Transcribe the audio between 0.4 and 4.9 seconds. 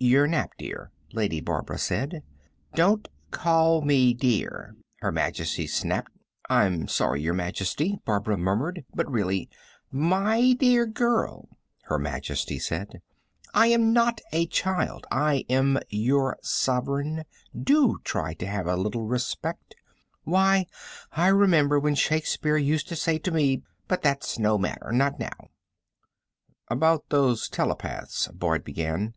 dear," Lady Barbara said. "Don't call me 'dear,'"